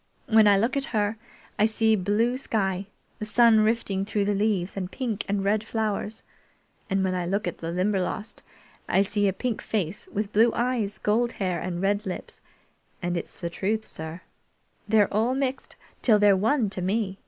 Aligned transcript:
When 0.27 0.47
I 0.47 0.57
look 0.57 0.75
at 0.75 0.85
her, 0.97 1.17
I 1.59 1.65
see 1.67 1.95
blue 1.95 2.35
sky, 2.35 2.87
the 3.19 3.25
sun 3.27 3.59
rifting 3.59 4.03
through 4.03 4.25
the 4.25 4.33
leaves 4.33 4.75
and 4.75 4.91
pink 4.91 5.23
and 5.29 5.43
red 5.43 5.63
flowers; 5.63 6.23
and 6.89 7.03
when 7.03 7.13
I 7.13 7.27
look 7.27 7.47
at 7.47 7.59
the 7.59 7.71
Limberlost 7.71 8.41
I 8.89 9.03
see 9.03 9.27
a 9.27 9.31
pink 9.31 9.61
face 9.61 10.09
with 10.11 10.33
blue 10.33 10.51
eyes, 10.55 10.97
gold 10.97 11.33
hair, 11.33 11.59
and 11.61 11.83
red 11.83 12.03
lips, 12.07 12.41
and, 12.99 13.15
it's 13.15 13.39
the 13.39 13.51
truth, 13.51 13.85
sir, 13.85 14.21
they're 14.87 15.07
mixed 15.35 15.75
till 16.01 16.17
they're 16.17 16.35
one 16.35 16.71
to 16.71 16.81
me! 16.81 17.19